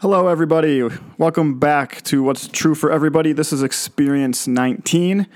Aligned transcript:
Hello, 0.00 0.28
everybody. 0.28 0.88
Welcome 1.18 1.58
back 1.58 2.02
to 2.02 2.22
What's 2.22 2.46
True 2.46 2.76
for 2.76 2.92
Everybody. 2.92 3.32
This 3.32 3.52
is 3.52 3.64
Experience 3.64 4.46
19. 4.46 5.26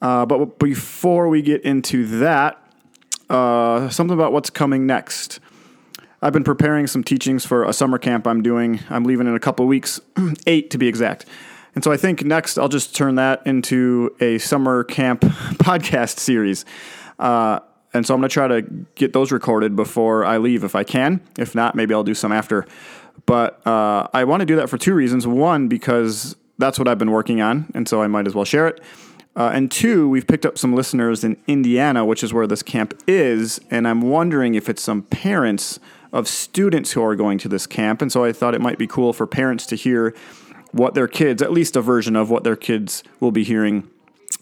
Uh, 0.00 0.24
but 0.24 0.58
before 0.58 1.28
we 1.28 1.42
get 1.42 1.60
into 1.64 2.06
that, 2.20 2.66
uh, 3.28 3.90
something 3.90 4.14
about 4.14 4.32
what's 4.32 4.48
coming 4.48 4.86
next. 4.86 5.38
I've 6.22 6.32
been 6.32 6.44
preparing 6.44 6.86
some 6.86 7.04
teachings 7.04 7.44
for 7.44 7.62
a 7.62 7.74
summer 7.74 7.98
camp 7.98 8.26
I'm 8.26 8.42
doing. 8.42 8.80
I'm 8.88 9.04
leaving 9.04 9.26
in 9.26 9.34
a 9.34 9.38
couple 9.38 9.66
weeks, 9.66 10.00
eight 10.46 10.70
to 10.70 10.78
be 10.78 10.88
exact. 10.88 11.26
And 11.74 11.84
so 11.84 11.92
I 11.92 11.98
think 11.98 12.24
next 12.24 12.56
I'll 12.56 12.70
just 12.70 12.96
turn 12.96 13.16
that 13.16 13.42
into 13.44 14.16
a 14.18 14.38
summer 14.38 14.82
camp 14.82 15.20
podcast 15.60 16.18
series. 16.18 16.64
Uh, 17.18 17.60
and 17.92 18.06
so 18.06 18.14
I'm 18.14 18.20
going 18.20 18.30
to 18.30 18.32
try 18.32 18.48
to 18.48 18.62
get 18.94 19.12
those 19.12 19.32
recorded 19.32 19.76
before 19.76 20.24
I 20.24 20.38
leave 20.38 20.64
if 20.64 20.74
I 20.74 20.84
can. 20.84 21.20
If 21.38 21.54
not, 21.54 21.74
maybe 21.74 21.92
I'll 21.92 22.04
do 22.04 22.14
some 22.14 22.32
after. 22.32 22.66
But 23.26 23.64
uh, 23.66 24.08
I 24.12 24.24
want 24.24 24.40
to 24.40 24.46
do 24.46 24.56
that 24.56 24.68
for 24.68 24.78
two 24.78 24.94
reasons. 24.94 25.26
One, 25.26 25.68
because 25.68 26.36
that's 26.58 26.78
what 26.78 26.88
I've 26.88 26.98
been 26.98 27.10
working 27.10 27.40
on, 27.40 27.70
and 27.74 27.88
so 27.88 28.02
I 28.02 28.06
might 28.06 28.26
as 28.26 28.34
well 28.34 28.44
share 28.44 28.68
it. 28.68 28.80
Uh, 29.36 29.50
and 29.54 29.70
two, 29.70 30.08
we've 30.08 30.26
picked 30.26 30.44
up 30.44 30.58
some 30.58 30.74
listeners 30.74 31.22
in 31.22 31.36
Indiana, 31.46 32.04
which 32.04 32.24
is 32.24 32.32
where 32.32 32.46
this 32.46 32.62
camp 32.62 32.94
is, 33.06 33.60
and 33.70 33.86
I'm 33.86 34.02
wondering 34.02 34.54
if 34.54 34.68
it's 34.68 34.82
some 34.82 35.02
parents 35.02 35.78
of 36.12 36.26
students 36.26 36.92
who 36.92 37.02
are 37.04 37.14
going 37.14 37.38
to 37.38 37.48
this 37.48 37.66
camp. 37.66 38.02
And 38.02 38.10
so 38.10 38.24
I 38.24 38.32
thought 38.32 38.54
it 38.54 38.60
might 38.60 38.78
be 38.78 38.86
cool 38.86 39.12
for 39.12 39.26
parents 39.26 39.66
to 39.66 39.76
hear 39.76 40.14
what 40.72 40.94
their 40.94 41.08
kids, 41.08 41.42
at 41.42 41.52
least 41.52 41.76
a 41.76 41.80
version 41.80 42.16
of 42.16 42.30
what 42.30 42.44
their 42.44 42.56
kids 42.56 43.02
will 43.20 43.30
be 43.30 43.44
hearing. 43.44 43.88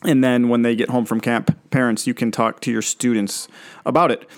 And 0.03 0.23
then 0.23 0.49
when 0.49 0.63
they 0.63 0.75
get 0.75 0.91
home 0.91 1.05
from 1.05 1.21
camp, 1.21 1.57
parents, 1.71 2.07
you 2.07 2.15
can 2.15 2.31
talk 2.31 2.61
to 2.61 2.71
your 2.71 2.83
students 2.83 3.49
about 3.85 4.11
it. 4.11 4.29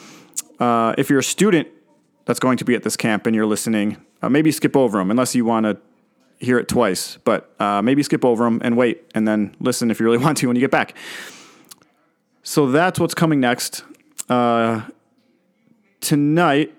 Uh, 0.59 0.95
if 0.99 1.09
you're 1.11 1.21
a 1.21 1.25
student 1.25 1.69
that's 2.25 2.41
going 2.41 2.57
to 2.59 2.65
be 2.65 2.75
at 2.75 2.83
this 2.83 2.97
camp 2.97 3.27
and 3.27 3.35
you're 3.35 3.47
listening, 3.47 3.97
uh, 4.23 4.29
maybe 4.29 4.53
skip 4.53 4.77
over 4.77 4.99
them 4.99 5.11
unless 5.11 5.35
you 5.35 5.45
want 5.45 5.65
to 5.65 5.79
hear 6.39 6.59
it 6.59 6.69
twice, 6.69 7.19
but 7.25 7.55
uh, 7.61 7.83
maybe 7.83 8.03
skip 8.03 8.25
over 8.25 8.45
them 8.45 8.61
and 8.65 8.77
wait 8.77 9.05
and 9.15 9.29
then 9.29 9.55
listen 9.61 9.91
if 9.91 10.01
you 10.01 10.07
really 10.07 10.19
want 10.25 10.39
to 10.39 10.47
when 10.47 10.57
you 10.57 10.61
get 10.61 10.71
back. 10.71 10.97
So 12.43 12.71
that's 12.71 12.99
what's 12.99 13.15
coming 13.15 13.41
next. 13.41 13.85
Uh, 14.29 14.83
tonight, 16.01 16.75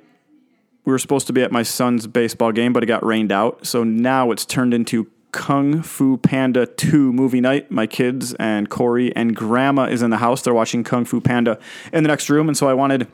we 0.85 0.91
were 0.91 0.99
supposed 0.99 1.27
to 1.27 1.33
be 1.33 1.43
at 1.43 1.51
my 1.51 1.63
son's 1.63 2.07
baseball 2.07 2.51
game, 2.51 2.73
but 2.73 2.81
it 2.81 2.88
got 2.88 3.05
rained 3.05 3.31
out. 3.31 3.67
So 3.67 3.83
now 3.83 4.31
it's 4.31 4.45
turned 4.45 4.73
into 4.73 5.07
Kung 5.31 5.81
Fu 5.81 6.17
Panda 6.17 6.66
2 6.66 7.13
movie 7.13 7.39
night. 7.39 7.71
My 7.71 7.88
kids 7.88 8.33
and 8.35 8.69
Corey 8.69 9.16
and 9.16 9.35
Grandma 9.35 9.83
is 9.83 10.01
in 10.01 10.09
the 10.09 10.17
house. 10.17 10.41
They're 10.41 10.53
watching 10.53 10.83
Kung 10.83 11.05
Fu 11.05 11.21
Panda 11.21 11.59
in 11.94 12.03
the 12.03 12.07
next 12.07 12.29
room. 12.29 12.47
And 12.47 12.57
so 12.57 12.67
I 12.67 12.73
wanted 12.73 13.07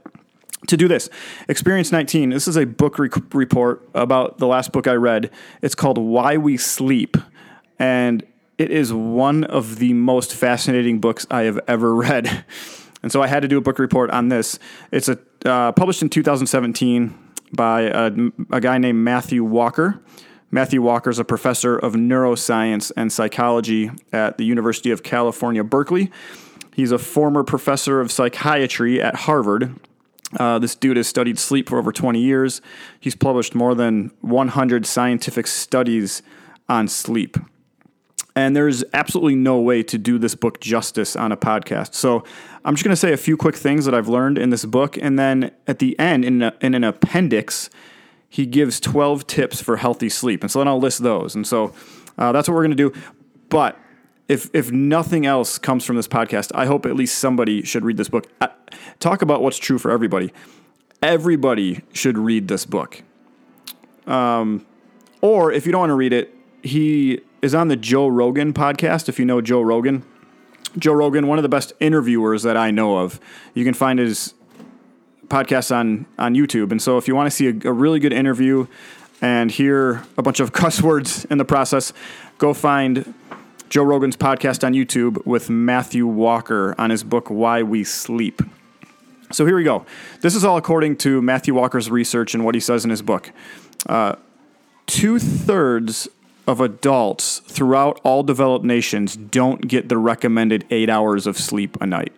to 0.65 0.75
do 0.75 0.87
this. 0.87 1.09
Experience 1.47 1.91
19. 1.91 2.31
This 2.31 2.47
is 2.47 2.57
a 2.57 2.65
book 2.65 2.97
report 2.97 3.87
about 3.93 4.39
the 4.39 4.47
last 4.47 4.71
book 4.71 4.87
I 4.87 4.93
read. 4.93 5.29
It's 5.61 5.75
called 5.75 5.97
Why 5.97 6.37
We 6.37 6.57
Sleep. 6.57 7.15
And 7.77 8.25
it 8.57 8.71
is 8.71 8.91
one 8.91 9.43
of 9.43 9.77
the 9.77 9.93
most 9.93 10.33
fascinating 10.33 10.99
books 10.99 11.27
I 11.29 11.43
have 11.43 11.59
ever 11.67 11.93
read. 11.95 12.43
And 13.03 13.11
so 13.11 13.21
I 13.21 13.27
had 13.27 13.41
to 13.41 13.47
do 13.47 13.57
a 13.57 13.61
book 13.61 13.77
report 13.77 14.09
on 14.09 14.29
this. 14.29 14.57
It's 14.91 15.07
a 15.07 15.19
uh, 15.45 15.71
published 15.71 16.01
in 16.01 16.09
2017 16.09 17.17
by 17.53 17.81
a, 17.81 18.11
a 18.51 18.59
guy 18.59 18.79
named 18.79 18.99
Matthew 18.99 19.43
Walker. 19.43 20.01
Matthew 20.49 20.81
Walker 20.81 21.09
is 21.09 21.19
a 21.19 21.25
professor 21.25 21.77
of 21.77 21.93
neuroscience 21.93 22.91
and 22.97 23.13
psychology 23.13 23.91
at 24.11 24.37
the 24.37 24.45
University 24.45 24.91
of 24.91 25.03
California, 25.03 25.63
Berkeley. 25.63 26.09
He's 26.73 26.91
a 26.91 26.97
former 26.97 27.43
professor 27.43 28.01
of 28.01 28.11
psychiatry 28.11 29.01
at 29.01 29.15
Harvard 29.15 29.75
uh, 30.35 30.59
this 30.59 30.75
dude 30.75 30.97
has 30.97 31.07
studied 31.07 31.39
sleep 31.39 31.69
for 31.69 31.77
over 31.77 31.91
20 31.91 32.19
years. 32.19 32.61
He's 32.99 33.15
published 33.15 33.55
more 33.55 33.73
than 33.73 34.11
100 34.21 34.85
scientific 34.85 35.47
studies 35.47 36.21
on 36.67 36.87
sleep. 36.87 37.37
And 38.35 38.55
there's 38.55 38.83
absolutely 38.93 39.35
no 39.35 39.59
way 39.59 39.81
to 39.83 39.97
do 39.97 40.19
this 40.19 40.35
book 40.35 40.59
justice 40.59 41.15
on 41.15 41.31
a 41.31 41.37
podcast. 41.37 41.95
So 41.95 42.23
I'm 42.63 42.75
just 42.75 42.83
going 42.83 42.91
to 42.93 42.99
say 42.99 43.11
a 43.11 43.17
few 43.17 43.35
quick 43.35 43.55
things 43.55 43.85
that 43.85 43.95
I've 43.95 44.09
learned 44.09 44.37
in 44.37 44.51
this 44.51 44.63
book. 44.63 44.97
And 44.97 45.17
then 45.17 45.51
at 45.65 45.79
the 45.79 45.97
end, 45.97 46.23
in, 46.23 46.43
a, 46.43 46.53
in 46.61 46.75
an 46.75 46.83
appendix, 46.83 47.71
he 48.29 48.45
gives 48.45 48.79
12 48.79 49.25
tips 49.25 49.61
for 49.61 49.77
healthy 49.77 50.09
sleep. 50.09 50.43
And 50.43 50.51
so 50.51 50.59
then 50.59 50.67
I'll 50.67 50.79
list 50.79 51.01
those. 51.01 51.33
And 51.33 51.47
so 51.47 51.73
uh, 52.17 52.31
that's 52.31 52.47
what 52.47 52.53
we're 52.53 52.65
going 52.65 52.77
to 52.77 52.91
do. 52.91 52.93
But 53.49 53.79
if 54.27 54.49
if 54.53 54.71
nothing 54.71 55.25
else 55.25 55.57
comes 55.57 55.85
from 55.85 55.95
this 55.95 56.07
podcast, 56.07 56.51
I 56.53 56.65
hope 56.65 56.85
at 56.85 56.95
least 56.95 57.17
somebody 57.19 57.63
should 57.63 57.83
read 57.83 57.97
this 57.97 58.09
book. 58.09 58.27
Uh, 58.41 58.47
talk 58.99 59.21
about 59.21 59.41
what's 59.41 59.57
true 59.57 59.77
for 59.77 59.91
everybody. 59.91 60.33
Everybody 61.01 61.83
should 61.93 62.17
read 62.17 62.47
this 62.47 62.65
book. 62.65 63.03
Um, 64.05 64.65
or 65.21 65.51
if 65.51 65.65
you 65.65 65.71
don't 65.71 65.81
want 65.81 65.89
to 65.91 65.95
read 65.95 66.13
it, 66.13 66.33
he 66.63 67.21
is 67.41 67.53
on 67.53 67.67
the 67.67 67.75
Joe 67.75 68.07
Rogan 68.07 68.53
podcast. 68.53 69.07
If 69.07 69.19
you 69.19 69.25
know 69.25 69.41
Joe 69.41 69.61
Rogan, 69.61 70.03
Joe 70.77 70.93
Rogan, 70.93 71.27
one 71.27 71.37
of 71.37 71.43
the 71.43 71.49
best 71.49 71.73
interviewers 71.79 72.43
that 72.43 72.57
I 72.57 72.71
know 72.71 72.97
of. 72.97 73.19
You 73.53 73.63
can 73.63 73.73
find 73.73 73.99
his 73.99 74.33
podcast 75.27 75.75
on 75.75 76.05
on 76.17 76.35
YouTube. 76.35 76.71
And 76.71 76.81
so 76.81 76.97
if 76.97 77.07
you 77.07 77.15
want 77.15 77.27
to 77.27 77.35
see 77.35 77.47
a, 77.47 77.69
a 77.69 77.73
really 77.73 77.99
good 77.99 78.13
interview 78.13 78.67
and 79.21 79.51
hear 79.51 80.03
a 80.17 80.21
bunch 80.21 80.39
of 80.39 80.51
cuss 80.53 80.81
words 80.81 81.25
in 81.25 81.37
the 81.37 81.45
process, 81.45 81.93
go 82.37 82.53
find 82.53 83.13
Joe 83.69 83.83
Rogan's 83.83 84.15
podcast 84.15 84.65
on 84.65 84.73
YouTube 84.73 85.25
with 85.25 85.49
Matthew 85.49 86.07
Walker 86.07 86.73
on 86.77 86.89
his 86.89 87.03
book 87.03 87.29
Why 87.29 87.63
We 87.63 87.83
Sleep. 87.83 88.41
So 89.31 89.45
here 89.45 89.57
we 89.57 89.63
go. 89.63 89.85
This 90.21 90.35
is 90.35 90.45
all 90.45 90.57
according 90.57 90.97
to 90.97 91.21
Matthew 91.21 91.53
Walker's 91.53 91.91
research 91.91 92.33
and 92.33 92.45
what 92.45 92.55
he 92.55 92.61
says 92.61 92.85
in 92.85 92.89
his 92.91 93.01
book. 93.01 93.31
Uh, 93.87 94.15
Two 94.87 95.19
thirds 95.19 96.07
of 96.47 96.61
adults 96.61 97.39
throughout 97.39 97.99
all 98.05 98.23
developed 98.23 98.63
nations 98.63 99.17
don't 99.17 99.67
get 99.67 99.89
the 99.89 99.97
recommended 99.97 100.65
eight 100.71 100.89
hours 100.89 101.27
of 101.27 101.37
sleep 101.37 101.77
a 101.81 101.85
night. 101.85 102.13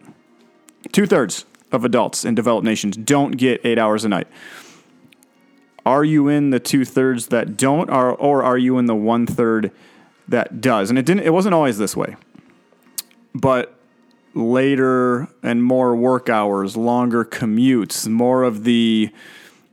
Two 0.92 1.08
thirds 1.08 1.46
of 1.72 1.84
adults 1.84 2.24
in 2.24 2.36
developed 2.36 2.64
nations 2.64 2.96
don't 2.96 3.38
get 3.38 3.60
eight 3.66 3.80
hours 3.80 4.06
a 4.06 4.10
night. 4.10 4.28
Are 5.84 6.04
you 6.04 6.28
in 6.28 6.52
the 6.52 6.60
two 6.60 6.86
thirds 6.86 7.28
that 7.28 7.58
don't, 7.58 7.90
or, 7.90 8.14
or 8.14 8.44
are 8.44 8.58
you 8.58 8.78
in 8.78 8.86
the 8.86 8.96
one 8.96 9.26
third 9.26 9.72
that 10.30 10.62
does. 10.62 10.90
And 10.90 10.98
it 10.98 11.06
didn't 11.06 11.24
it 11.24 11.34
wasn't 11.34 11.56
always 11.56 11.78
this 11.78 11.96
way. 11.96 12.16
But 13.34 13.76
later 14.34 15.28
and 15.44 15.64
more 15.64 15.96
work 15.96 16.30
hours, 16.30 16.78
longer 16.78 17.26
commutes, 17.26 18.08
more 18.08 18.44
of 18.44 18.64
the 18.64 19.12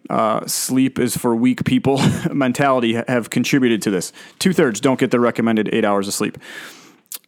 uh, 0.09 0.47
sleep 0.47 0.99
is 0.99 1.17
for 1.17 1.35
weak 1.35 1.65
people 1.65 2.01
mentality 2.33 2.95
have 3.09 3.31
contributed 3.31 3.83
to 3.83 3.91
this. 3.91 4.13
Two 4.39 4.53
thirds 4.53 4.81
don't 4.81 5.01
get 5.01 5.11
the 5.11 5.21
recommended 5.21 5.69
eight 5.73 5.85
hours 5.85 6.07
of 6.09 6.15
sleep, 6.15 6.39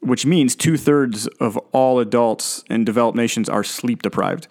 which 0.01 0.25
means 0.25 0.55
two 0.55 0.77
thirds 0.77 1.27
of 1.41 1.57
all 1.73 1.99
adults 1.99 2.63
in 2.71 2.85
developed 2.85 3.17
nations 3.17 3.49
are 3.49 3.65
sleep 3.65 4.03
deprived. 4.03 4.47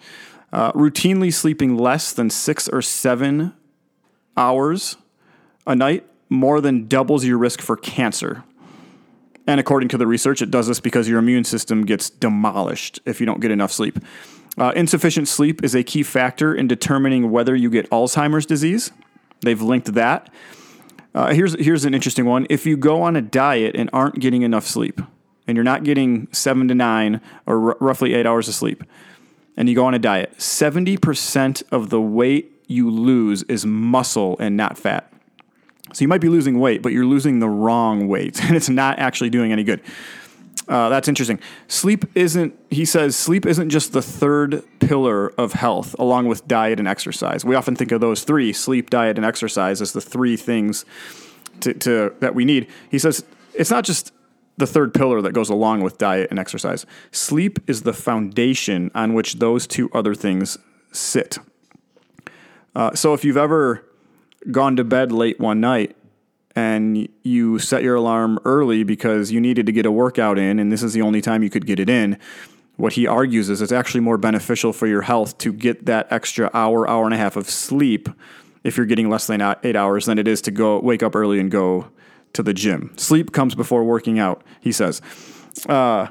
Uh, 0.52 0.72
routinely 0.72 1.32
sleeping 1.32 1.76
less 1.76 2.12
than 2.12 2.30
six 2.30 2.68
or 2.68 2.80
seven 2.80 3.54
hours 4.36 4.96
a 5.66 5.74
night 5.74 6.06
more 6.30 6.60
than 6.60 6.86
doubles 6.86 7.24
your 7.24 7.38
risk 7.38 7.60
for 7.60 7.76
cancer. 7.76 8.44
And 9.48 9.58
according 9.58 9.88
to 9.88 9.96
the 9.96 10.06
research, 10.06 10.42
it 10.42 10.50
does 10.50 10.66
this 10.66 10.78
because 10.78 11.08
your 11.08 11.18
immune 11.18 11.42
system 11.42 11.86
gets 11.86 12.10
demolished 12.10 13.00
if 13.06 13.18
you 13.18 13.24
don't 13.24 13.40
get 13.40 13.50
enough 13.50 13.72
sleep. 13.72 13.98
Uh, 14.58 14.74
insufficient 14.76 15.26
sleep 15.26 15.64
is 15.64 15.74
a 15.74 15.82
key 15.82 16.02
factor 16.02 16.54
in 16.54 16.68
determining 16.68 17.30
whether 17.30 17.56
you 17.56 17.70
get 17.70 17.88
Alzheimer's 17.88 18.44
disease. 18.44 18.92
They've 19.40 19.62
linked 19.62 19.94
that. 19.94 20.28
Uh, 21.14 21.32
here's, 21.32 21.58
here's 21.58 21.86
an 21.86 21.94
interesting 21.94 22.26
one. 22.26 22.46
If 22.50 22.66
you 22.66 22.76
go 22.76 23.00
on 23.00 23.16
a 23.16 23.22
diet 23.22 23.74
and 23.74 23.88
aren't 23.90 24.20
getting 24.20 24.42
enough 24.42 24.66
sleep, 24.66 25.00
and 25.46 25.56
you're 25.56 25.64
not 25.64 25.82
getting 25.82 26.28
seven 26.30 26.68
to 26.68 26.74
nine 26.74 27.22
or 27.46 27.70
r- 27.70 27.76
roughly 27.80 28.12
eight 28.12 28.26
hours 28.26 28.48
of 28.48 28.54
sleep, 28.54 28.84
and 29.56 29.66
you 29.66 29.74
go 29.74 29.86
on 29.86 29.94
a 29.94 29.98
diet, 29.98 30.36
70% 30.36 31.62
of 31.72 31.88
the 31.88 32.02
weight 32.02 32.52
you 32.66 32.90
lose 32.90 33.44
is 33.44 33.64
muscle 33.64 34.36
and 34.38 34.58
not 34.58 34.76
fat. 34.76 35.10
So 35.92 36.02
you 36.02 36.08
might 36.08 36.20
be 36.20 36.28
losing 36.28 36.58
weight, 36.58 36.82
but 36.82 36.92
you're 36.92 37.06
losing 37.06 37.38
the 37.38 37.48
wrong 37.48 38.08
weight, 38.08 38.42
and 38.44 38.56
it's 38.56 38.68
not 38.68 38.98
actually 38.98 39.30
doing 39.30 39.52
any 39.52 39.64
good. 39.64 39.80
Uh, 40.68 40.90
that's 40.90 41.08
interesting. 41.08 41.40
Sleep 41.66 42.04
isn't, 42.14 42.54
he 42.68 42.84
says, 42.84 43.16
sleep 43.16 43.46
isn't 43.46 43.70
just 43.70 43.92
the 43.92 44.02
third 44.02 44.62
pillar 44.80 45.28
of 45.38 45.54
health, 45.54 45.96
along 45.98 46.26
with 46.26 46.46
diet 46.46 46.78
and 46.78 46.86
exercise. 46.86 47.42
We 47.44 47.54
often 47.54 47.74
think 47.74 47.90
of 47.90 48.02
those 48.02 48.22
three 48.22 48.52
sleep, 48.52 48.90
diet, 48.90 49.16
and 49.16 49.24
exercise 49.24 49.80
as 49.80 49.92
the 49.92 50.02
three 50.02 50.36
things 50.36 50.84
to, 51.60 51.72
to, 51.72 52.14
that 52.20 52.34
we 52.34 52.44
need. 52.44 52.68
He 52.90 52.98
says 52.98 53.24
it's 53.54 53.70
not 53.70 53.84
just 53.84 54.12
the 54.58 54.66
third 54.66 54.92
pillar 54.92 55.22
that 55.22 55.32
goes 55.32 55.48
along 55.48 55.80
with 55.80 55.96
diet 55.96 56.28
and 56.30 56.38
exercise. 56.38 56.84
Sleep 57.12 57.58
is 57.66 57.82
the 57.82 57.92
foundation 57.94 58.90
on 58.94 59.14
which 59.14 59.34
those 59.34 59.66
two 59.66 59.88
other 59.94 60.14
things 60.14 60.58
sit. 60.92 61.38
Uh, 62.74 62.94
so 62.94 63.14
if 63.14 63.24
you've 63.24 63.36
ever 63.36 63.87
gone 64.50 64.76
to 64.76 64.84
bed 64.84 65.12
late 65.12 65.38
one 65.40 65.60
night 65.60 65.96
and 66.54 67.08
you 67.22 67.58
set 67.58 67.82
your 67.82 67.96
alarm 67.96 68.38
early 68.44 68.82
because 68.82 69.30
you 69.30 69.40
needed 69.40 69.66
to 69.66 69.72
get 69.72 69.86
a 69.86 69.92
workout 69.92 70.38
in 70.38 70.58
and 70.58 70.72
this 70.72 70.82
is 70.82 70.92
the 70.92 71.02
only 71.02 71.20
time 71.20 71.42
you 71.42 71.50
could 71.50 71.66
get 71.66 71.78
it 71.78 71.88
in, 71.88 72.18
what 72.76 72.94
he 72.94 73.06
argues 73.06 73.50
is 73.50 73.60
it's 73.60 73.72
actually 73.72 74.00
more 74.00 74.16
beneficial 74.16 74.72
for 74.72 74.86
your 74.86 75.02
health 75.02 75.36
to 75.38 75.52
get 75.52 75.86
that 75.86 76.10
extra 76.12 76.50
hour, 76.54 76.88
hour 76.88 77.04
and 77.04 77.14
a 77.14 77.16
half 77.16 77.36
of 77.36 77.50
sleep 77.50 78.08
if 78.64 78.76
you're 78.76 78.86
getting 78.86 79.08
less 79.08 79.26
than 79.26 79.42
eight 79.62 79.76
hours 79.76 80.06
than 80.06 80.18
it 80.18 80.28
is 80.28 80.40
to 80.42 80.50
go 80.50 80.78
wake 80.80 81.02
up 81.02 81.14
early 81.14 81.40
and 81.40 81.50
go 81.50 81.88
to 82.32 82.42
the 82.42 82.54
gym. 82.54 82.92
Sleep 82.96 83.32
comes 83.32 83.54
before 83.54 83.84
working 83.84 84.18
out, 84.18 84.42
he 84.60 84.70
says. 84.72 85.00
Uh, 85.68 86.08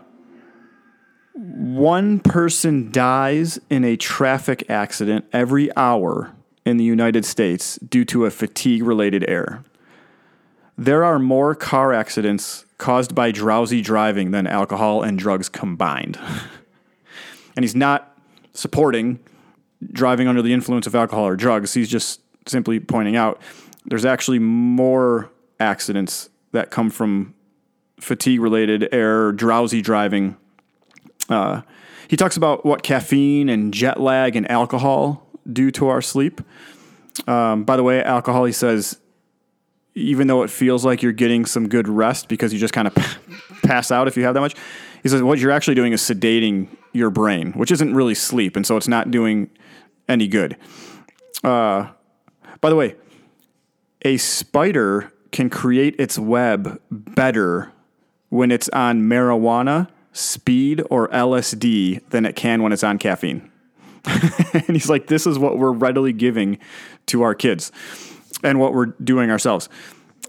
one 1.34 2.20
person 2.20 2.92
dies 2.92 3.60
in 3.70 3.84
a 3.84 3.96
traffic 3.96 4.70
accident 4.70 5.26
every 5.32 5.76
hour 5.78 6.34
in 6.68 6.78
the 6.78 6.84
United 6.84 7.24
States 7.26 7.78
due 7.78 8.04
to 8.06 8.26
a 8.26 8.32
fatigue 8.32 8.84
related 8.84 9.24
error. 9.28 9.64
There 10.78 11.04
are 11.04 11.18
more 11.18 11.56
car 11.56 11.94
accidents 11.94 12.66
caused 12.78 13.16
by 13.16 13.32
drowsy 13.32 13.82
driving 13.82 14.32
than 14.32 14.46
alcohol 14.46 15.02
and 15.02 15.18
drugs 15.18 15.50
combined. 15.50 16.20
and 17.56 17.64
he's 17.64 17.76
not 17.76 18.18
supporting 18.54 19.20
driving 19.92 20.28
under 20.28 20.42
the 20.42 20.54
influence 20.54 20.86
of 20.88 20.94
alcohol 20.94 21.26
or 21.26 21.36
drugs. 21.36 21.74
He's 21.74 21.90
just 21.90 22.22
simply 22.46 22.80
pointing 22.80 23.16
out 23.16 23.42
there's 23.86 24.06
actually 24.06 24.40
more 24.40 25.32
accidents 25.60 26.30
that 26.52 26.70
come 26.70 26.90
from 26.90 27.34
fatigue 28.00 28.42
related 28.42 28.90
error, 28.92 29.32
drowsy 29.32 29.82
driving. 29.82 30.36
Uh, 31.30 31.62
he 32.08 32.16
talks 32.16 32.38
about 32.38 32.66
what 32.66 32.84
caffeine 32.84 33.50
and 33.50 33.74
jet 33.74 34.00
lag 34.00 34.36
and 34.36 34.50
alcohol 34.52 35.27
do 35.52 35.72
to 35.72 35.88
our 35.88 36.02
sleep. 36.02 36.42
Um, 37.28 37.64
by 37.64 37.78
the 37.78 37.84
way, 37.84 38.04
alcohol, 38.04 38.46
he 38.46 38.52
says, 38.52 39.00
even 39.96 40.28
though 40.28 40.44
it 40.44 40.50
feels 40.50 40.86
like 40.86 41.02
you're 41.02 41.12
getting 41.12 41.46
some 41.46 41.68
good 41.68 41.88
rest 41.88 42.28
because 42.28 42.54
you 42.54 42.60
just 42.60 42.74
kind 42.74 42.88
of 42.88 42.96
pass 43.64 43.92
out 43.92 44.08
if 44.08 44.16
you 44.16 44.24
have 44.24 44.36
that 44.36 44.42
much, 44.42 44.56
he 45.02 45.10
says 45.10 45.24
what 45.24 45.40
you're 45.40 45.52
actually 45.52 45.76
doing 45.76 45.94
is 45.94 46.02
sedating 46.02 46.68
your 46.94 47.10
brain, 47.10 47.54
which 47.54 47.72
isn't 47.72 47.96
really 47.96 48.16
sleep. 48.16 48.56
And 48.56 48.66
so 48.66 48.78
it's 48.78 48.88
not 48.88 49.10
doing 49.10 49.50
any 50.08 50.28
good. 50.28 50.58
Uh, 51.44 51.88
by 52.62 52.70
the 52.70 52.76
way, 52.76 52.96
a 54.04 54.18
spider 54.18 55.12
can 55.32 55.50
create 55.50 55.96
its 56.00 56.18
web 56.20 56.80
better 56.92 57.72
when 58.30 58.52
it's 58.52 58.70
on 58.70 59.02
marijuana, 59.02 59.88
speed, 60.12 60.84
or 60.90 61.08
LSD 61.10 62.08
than 62.10 62.26
it 62.26 62.36
can 62.36 62.62
when 62.62 62.72
it's 62.72 62.84
on 62.84 62.98
caffeine. 62.98 63.52
and 64.54 64.70
he's 64.70 64.90
like, 64.90 65.08
this 65.08 65.28
is 65.28 65.38
what 65.38 65.58
we're 65.58 65.72
readily 65.72 66.14
giving 66.14 66.58
to 67.08 67.22
our 67.22 67.36
kids 67.36 67.72
and 68.44 68.60
what 68.60 68.74
we're 68.74 68.88
doing 69.04 69.30
ourselves. 69.30 69.70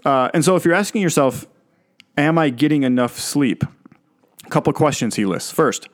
Uh, 0.05 0.29
and 0.33 0.43
so 0.43 0.55
if 0.55 0.65
you're 0.65 0.73
asking 0.73 1.01
yourself, 1.01 1.45
am 2.17 2.37
I 2.37 2.49
getting 2.49 2.83
enough 2.83 3.19
sleep? 3.19 3.63
A 4.45 4.49
couple 4.49 4.71
questions 4.73 5.15
he 5.15 5.25
lists. 5.25 5.51
First, 5.51 5.89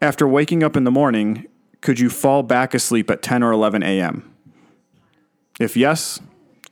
after 0.00 0.26
waking 0.26 0.62
up 0.62 0.76
in 0.76 0.84
the 0.84 0.90
morning, 0.90 1.46
could 1.80 1.98
you 1.98 2.10
fall 2.10 2.42
back 2.42 2.74
asleep 2.74 3.10
at 3.10 3.22
10 3.22 3.42
or 3.42 3.52
11 3.52 3.82
a.m.? 3.82 4.34
If 5.58 5.76
yes, 5.76 6.20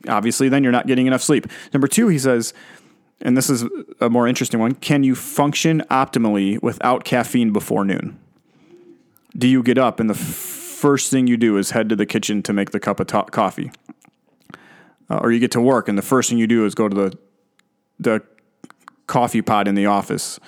obviously 0.07 0.49
then 0.49 0.63
you're 0.63 0.73
not 0.73 0.87
getting 0.87 1.07
enough 1.07 1.23
sleep. 1.23 1.47
Number 1.73 1.89
two, 1.89 2.09
he 2.09 2.19
says, 2.19 2.55
and 3.21 3.37
this 3.37 3.51
is 3.51 3.65
a 4.01 4.09
more 4.09 4.29
interesting 4.29 4.61
one 4.61 4.75
can 4.75 5.03
you 5.03 5.15
function 5.15 5.83
optimally 5.91 6.63
without 6.63 7.05
caffeine 7.05 7.53
before 7.53 7.85
noon? 7.85 8.19
Do 9.37 9.47
you 9.47 9.63
get 9.63 9.79
up 9.79 10.01
and 10.01 10.09
the 10.09 10.15
first 10.15 11.11
thing 11.11 11.27
you 11.27 11.37
do 11.37 11.57
is 11.59 11.71
head 11.71 11.89
to 11.89 11.97
the 11.97 12.07
kitchen 12.07 12.43
to 12.45 12.53
make 12.53 12.71
the 12.71 12.81
cup 12.81 13.01
of 13.01 13.07
to- 13.09 13.25
coffee? 13.25 13.71
Uh, 15.11 15.19
or 15.23 15.33
you 15.33 15.39
get 15.39 15.51
to 15.53 15.61
work 15.61 15.89
and 15.89 15.97
the 15.97 16.03
first 16.03 16.29
thing 16.29 16.39
you 16.39 16.47
do 16.47 16.65
is 16.67 16.75
go 16.75 16.89
to 16.89 16.95
the, 16.95 17.19
the 17.99 18.23
coffee 19.07 19.43
pot 19.43 19.67
in 19.67 19.75
the 19.75 19.87
office. 19.87 20.39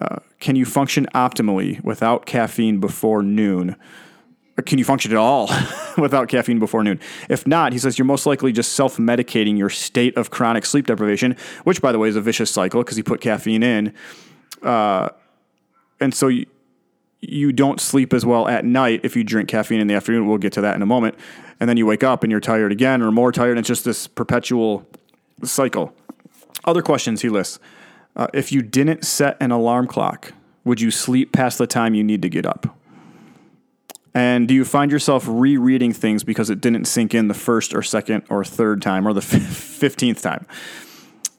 Uh, 0.00 0.16
can 0.38 0.56
you 0.56 0.64
function 0.64 1.06
optimally 1.14 1.82
without 1.84 2.26
caffeine 2.26 2.80
before 2.80 3.22
noon? 3.22 3.76
can 4.62 4.78
you 4.78 4.84
function 4.84 5.10
at 5.10 5.16
all 5.16 5.50
without 5.98 6.28
caffeine 6.28 6.58
before 6.58 6.82
noon? 6.84 7.00
If 7.28 7.46
not, 7.46 7.72
he 7.72 7.78
says 7.78 7.98
you're 7.98 8.04
most 8.04 8.26
likely 8.26 8.52
just 8.52 8.72
self 8.72 8.96
medicating 8.96 9.56
your 9.56 9.70
state 9.70 10.16
of 10.16 10.30
chronic 10.30 10.66
sleep 10.66 10.86
deprivation, 10.86 11.36
which, 11.64 11.80
by 11.80 11.92
the 11.92 11.98
way, 11.98 12.08
is 12.08 12.16
a 12.16 12.20
vicious 12.20 12.50
cycle 12.50 12.82
because 12.82 12.98
you 12.98 13.04
put 13.04 13.20
caffeine 13.20 13.62
in. 13.62 13.94
Uh, 14.62 15.08
and 16.00 16.14
so 16.14 16.28
you, 16.28 16.46
you 17.20 17.52
don't 17.52 17.80
sleep 17.80 18.12
as 18.12 18.24
well 18.24 18.48
at 18.48 18.64
night 18.64 19.00
if 19.02 19.16
you 19.16 19.24
drink 19.24 19.48
caffeine 19.48 19.80
in 19.80 19.86
the 19.86 19.94
afternoon. 19.94 20.26
We'll 20.26 20.38
get 20.38 20.52
to 20.54 20.60
that 20.62 20.74
in 20.74 20.82
a 20.82 20.86
moment. 20.86 21.16
And 21.58 21.68
then 21.68 21.76
you 21.76 21.86
wake 21.86 22.02
up 22.02 22.22
and 22.22 22.30
you're 22.30 22.40
tired 22.40 22.72
again 22.72 23.02
or 23.02 23.10
more 23.10 23.32
tired. 23.32 23.50
And 23.50 23.58
it's 23.60 23.68
just 23.68 23.84
this 23.84 24.06
perpetual 24.06 24.86
cycle. 25.44 25.94
Other 26.64 26.82
questions 26.82 27.22
he 27.22 27.28
lists. 27.28 27.58
Uh, 28.16 28.26
if 28.32 28.50
you 28.52 28.62
didn't 28.62 29.04
set 29.04 29.36
an 29.40 29.50
alarm 29.50 29.86
clock, 29.86 30.32
would 30.64 30.80
you 30.80 30.90
sleep 30.90 31.32
past 31.32 31.58
the 31.58 31.66
time 31.66 31.94
you 31.94 32.04
need 32.04 32.22
to 32.22 32.28
get 32.28 32.46
up? 32.46 32.76
And 34.12 34.48
do 34.48 34.54
you 34.54 34.64
find 34.64 34.90
yourself 34.90 35.24
rereading 35.28 35.92
things 35.92 36.24
because 36.24 36.50
it 36.50 36.60
didn't 36.60 36.86
sink 36.86 37.14
in 37.14 37.28
the 37.28 37.34
first 37.34 37.74
or 37.74 37.82
second 37.82 38.24
or 38.28 38.44
third 38.44 38.82
time 38.82 39.06
or 39.06 39.12
the 39.12 39.20
fifteenth 39.22 40.20
time? 40.20 40.46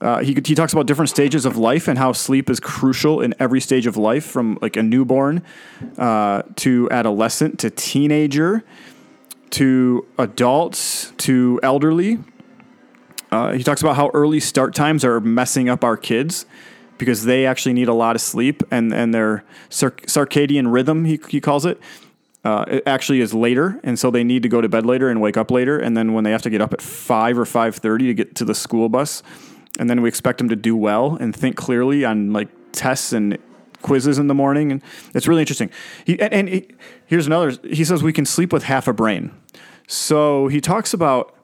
Uh, 0.02 0.20
he, 0.24 0.34
he 0.34 0.56
talks 0.56 0.74
about 0.74 0.88
different 0.88 1.10
stages 1.10 1.46
of 1.46 1.58
life 1.58 1.88
and 1.88 2.00
how 2.00 2.12
sleep 2.12 2.50
is 2.50 2.60
crucial 2.60 3.22
in 3.22 3.36
every 3.40 3.62
stage 3.62 3.86
of 3.86 3.96
life, 3.96 4.26
from 4.26 4.58
like 4.60 4.76
a 4.76 4.82
newborn 4.82 5.44
uh, 6.00 6.42
to 6.56 6.90
adolescent 6.90 7.60
to 7.60 7.70
teenager 7.70 8.64
to 9.52 10.06
adults 10.18 11.14
to 11.18 11.60
elderly. 11.62 12.18
Uh, 13.32 13.52
he 13.52 13.64
talks 13.64 13.82
about 13.82 13.96
how 13.96 14.10
early 14.14 14.40
start 14.40 14.74
times 14.74 15.06
are 15.06 15.20
messing 15.20 15.70
up 15.70 15.84
our 15.84 15.96
kids 15.96 16.46
because 16.98 17.26
they 17.26 17.46
actually 17.46 17.74
need 17.74 17.88
a 17.88 17.94
lot 17.94 18.16
of 18.16 18.22
sleep 18.22 18.64
and, 18.72 18.94
and 18.94 19.14
their 19.14 19.44
circadian 19.70 20.72
rhythm, 20.72 21.06
he, 21.06 21.20
he 21.30 21.40
calls 21.40 21.66
it, 21.66 21.80
uh, 22.44 22.66
it 22.68 22.84
actually 22.86 23.22
is 23.22 23.34
later, 23.34 23.80
and 23.84 24.00
so 24.00 24.10
they 24.10 24.24
need 24.24 24.44
to 24.44 24.50
go 24.50 24.62
to 24.62 24.70
bed 24.70 24.86
later 24.86 25.10
and 25.10 25.22
wake 25.22 25.38
up 25.38 25.52
later. 25.52 25.78
And 25.78 25.96
then 25.96 26.14
when 26.14 26.24
they 26.24 26.32
have 26.32 26.42
to 26.42 26.50
get 26.50 26.62
up 26.62 26.74
at 26.74 26.82
five 26.82 27.38
or 27.38 27.46
five 27.46 27.76
thirty 27.76 28.08
to 28.08 28.14
get 28.14 28.36
to 28.36 28.46
the 28.46 28.56
school 28.56 28.90
bus, 28.90 29.22
and 29.80 29.90
then 29.90 30.02
we 30.02 30.10
expect 30.10 30.38
them 30.38 30.50
to 30.50 30.56
do 30.56 30.76
well 30.76 31.16
and 31.16 31.36
think 31.36 31.56
clearly 31.56 32.06
on 32.06 32.34
like 32.34 32.50
tests 32.72 33.14
and 33.14 33.38
quizzes 33.82 34.20
in 34.20 34.28
the 34.28 34.36
morning, 34.36 34.72
and 34.72 34.82
it's 35.14 35.28
really 35.28 35.42
interesting. 35.42 35.70
He, 36.06 36.20
and, 36.20 36.34
and 36.34 36.50
he, 36.50 36.68
here's 37.06 37.28
another. 37.28 37.52
He 37.64 37.84
says 37.84 38.04
we 38.04 38.14
can 38.14 38.26
sleep 38.26 38.54
with 38.54 38.64
half 38.64 38.88
a 38.88 38.94
brain. 38.94 39.32
So 39.88 40.48
he 40.48 40.62
talks 40.62 40.94
about 40.94 41.36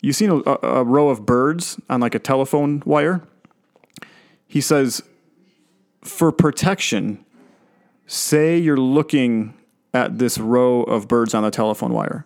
you've 0.00 0.16
seen 0.16 0.30
a, 0.30 0.56
a 0.62 0.84
row 0.84 1.08
of 1.08 1.26
birds 1.26 1.80
on 1.88 2.00
like 2.00 2.14
a 2.14 2.18
telephone 2.18 2.82
wire. 2.86 3.22
He 4.46 4.60
says 4.60 5.02
for 6.02 6.32
protection, 6.32 7.24
say 8.06 8.58
you're 8.58 8.76
looking 8.76 9.54
at 9.92 10.18
this 10.18 10.38
row 10.38 10.82
of 10.82 11.08
birds 11.08 11.34
on 11.34 11.42
the 11.42 11.50
telephone 11.50 11.92
wire. 11.92 12.24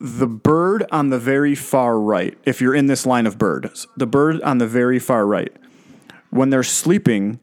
The 0.00 0.26
bird 0.26 0.86
on 0.90 1.10
the 1.10 1.18
very 1.18 1.54
far 1.54 2.00
right, 2.00 2.36
if 2.44 2.62
you're 2.62 2.74
in 2.74 2.86
this 2.86 3.04
line 3.04 3.26
of 3.26 3.36
birds, 3.36 3.86
the 3.98 4.06
bird 4.06 4.40
on 4.40 4.56
the 4.56 4.66
very 4.66 4.98
far 4.98 5.26
right, 5.26 5.54
when 6.30 6.48
they're 6.48 6.62
sleeping, 6.62 7.38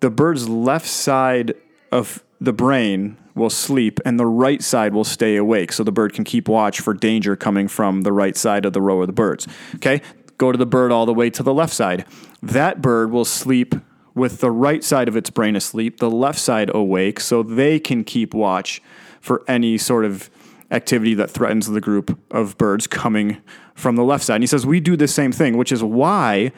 the 0.00 0.10
bird's 0.10 0.46
left 0.46 0.86
side 0.86 1.54
of 1.90 2.22
the 2.38 2.52
brain 2.52 3.16
will 3.34 3.48
sleep 3.48 3.98
and 4.04 4.20
the 4.20 4.26
right 4.26 4.62
side 4.62 4.92
will 4.92 5.04
stay 5.04 5.36
awake 5.36 5.72
so 5.72 5.82
the 5.82 5.90
bird 5.90 6.12
can 6.12 6.22
keep 6.22 6.48
watch 6.48 6.80
for 6.80 6.92
danger 6.92 7.34
coming 7.34 7.66
from 7.66 8.02
the 8.02 8.12
right 8.12 8.36
side 8.36 8.66
of 8.66 8.74
the 8.74 8.82
row 8.82 9.00
of 9.00 9.06
the 9.06 9.14
birds. 9.14 9.48
Okay? 9.76 10.02
Go 10.36 10.52
to 10.52 10.58
the 10.58 10.66
bird 10.66 10.92
all 10.92 11.06
the 11.06 11.14
way 11.14 11.30
to 11.30 11.42
the 11.42 11.54
left 11.54 11.72
side. 11.72 12.04
That 12.42 12.82
bird 12.82 13.10
will 13.10 13.24
sleep 13.24 13.74
with 14.14 14.40
the 14.40 14.50
right 14.50 14.84
side 14.84 15.08
of 15.08 15.16
its 15.16 15.30
brain 15.30 15.56
asleep, 15.56 15.98
the 15.98 16.10
left 16.10 16.38
side 16.38 16.70
awake, 16.74 17.20
so 17.20 17.42
they 17.42 17.80
can 17.80 18.04
keep 18.04 18.34
watch 18.34 18.82
for 19.20 19.42
any 19.48 19.78
sort 19.78 20.04
of 20.04 20.28
activity 20.70 21.14
that 21.14 21.30
threatens 21.30 21.68
the 21.68 21.80
group 21.80 22.18
of 22.30 22.56
birds 22.58 22.86
coming 22.86 23.42
from 23.74 23.96
the 23.96 24.04
left 24.04 24.24
side. 24.24 24.36
And 24.36 24.42
he 24.42 24.48
says, 24.48 24.66
We 24.66 24.80
do 24.80 24.96
the 24.96 25.08
same 25.08 25.32
thing, 25.32 25.56
which 25.56 25.72
is 25.72 25.82
why 25.82 26.52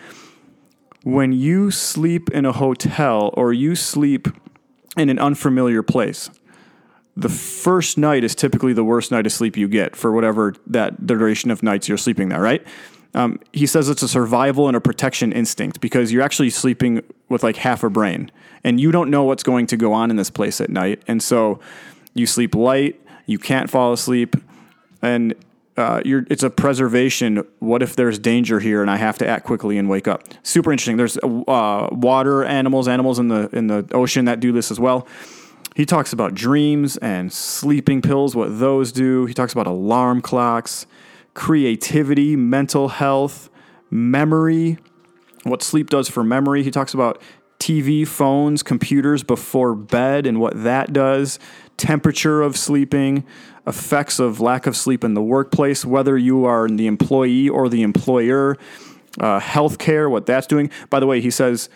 when 1.02 1.32
you 1.32 1.70
sleep 1.70 2.30
in 2.30 2.44
a 2.44 2.52
hotel 2.52 3.30
or 3.34 3.52
you 3.52 3.76
sleep 3.76 4.28
in 4.96 5.08
an 5.08 5.18
unfamiliar 5.18 5.82
place, 5.82 6.30
the 7.16 7.28
first 7.28 7.96
night 7.96 8.24
is 8.24 8.34
typically 8.34 8.72
the 8.72 8.84
worst 8.84 9.10
night 9.10 9.24
of 9.24 9.32
sleep 9.32 9.56
you 9.56 9.68
get 9.68 9.96
for 9.96 10.12
whatever 10.12 10.54
that 10.66 11.06
duration 11.06 11.50
of 11.50 11.62
nights 11.62 11.88
you're 11.88 11.96
sleeping 11.96 12.28
there, 12.28 12.42
right? 12.42 12.66
Um, 13.14 13.40
he 13.52 13.66
says 13.66 13.88
it's 13.88 14.02
a 14.02 14.08
survival 14.08 14.68
and 14.68 14.76
a 14.76 14.80
protection 14.80 15.32
instinct 15.32 15.80
because 15.80 16.12
you're 16.12 16.22
actually 16.22 16.50
sleeping 16.50 17.02
with 17.30 17.42
like 17.42 17.56
half 17.56 17.82
a 17.82 17.88
brain 17.88 18.30
and 18.62 18.78
you 18.78 18.92
don't 18.92 19.10
know 19.10 19.24
what's 19.24 19.42
going 19.42 19.66
to 19.68 19.76
go 19.76 19.92
on 19.92 20.10
in 20.10 20.16
this 20.16 20.28
place 20.28 20.60
at 20.60 20.68
night. 20.68 21.02
And 21.08 21.22
so 21.22 21.58
you 22.12 22.26
sleep 22.26 22.54
light, 22.54 23.00
you 23.26 23.38
can't 23.38 23.68
fall 23.68 23.92
asleep, 23.92 24.36
and 25.02 25.34
uh, 25.76 26.00
it's 26.04 26.42
a 26.42 26.48
preservation. 26.48 27.44
What 27.58 27.82
if 27.82 27.96
there's 27.96 28.18
danger 28.18 28.60
here 28.60 28.80
and 28.80 28.90
I 28.90 28.96
have 28.96 29.18
to 29.18 29.28
act 29.28 29.44
quickly 29.44 29.76
and 29.76 29.88
wake 29.88 30.08
up? 30.08 30.22
Super 30.42 30.72
interesting. 30.72 30.96
There's 30.96 31.18
uh, 31.18 31.88
water 31.92 32.44
animals, 32.44 32.88
animals 32.88 33.18
in 33.18 33.28
the 33.28 33.50
in 33.52 33.66
the 33.66 33.86
ocean 33.92 34.24
that 34.24 34.40
do 34.40 34.52
this 34.52 34.70
as 34.70 34.80
well. 34.80 35.06
He 35.74 35.84
talks 35.84 36.14
about 36.14 36.32
dreams 36.32 36.96
and 36.96 37.30
sleeping 37.30 38.00
pills, 38.00 38.34
what 38.34 38.58
those 38.58 38.92
do. 38.92 39.26
He 39.26 39.34
talks 39.34 39.52
about 39.52 39.66
alarm 39.66 40.22
clocks 40.22 40.86
creativity, 41.36 42.34
mental 42.34 42.88
health, 42.88 43.50
memory, 43.90 44.78
what 45.44 45.62
sleep 45.62 45.90
does 45.90 46.08
for 46.08 46.24
memory. 46.24 46.62
He 46.62 46.70
talks 46.70 46.94
about 46.94 47.20
TV, 47.60 48.08
phones, 48.08 48.62
computers 48.62 49.22
before 49.22 49.74
bed 49.74 50.26
and 50.26 50.40
what 50.40 50.62
that 50.64 50.92
does, 50.92 51.38
temperature 51.76 52.42
of 52.42 52.56
sleeping, 52.56 53.24
effects 53.66 54.18
of 54.18 54.40
lack 54.40 54.66
of 54.66 54.76
sleep 54.76 55.04
in 55.04 55.14
the 55.14 55.22
workplace, 55.22 55.84
whether 55.84 56.16
you 56.16 56.44
are 56.44 56.68
the 56.68 56.86
employee 56.86 57.48
or 57.48 57.68
the 57.68 57.82
employer, 57.82 58.56
uh, 59.20 59.40
healthcare, 59.40 60.10
what 60.10 60.26
that's 60.26 60.46
doing. 60.46 60.70
By 60.90 61.00
the 61.00 61.06
way, 61.06 61.20
he 61.20 61.30
says 61.30 61.68